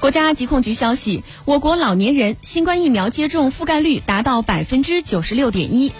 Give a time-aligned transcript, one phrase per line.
[0.00, 5.92] 国家疾控局消息我国老年人新冠疫苗接种覆盖率达到百分之九十六点一。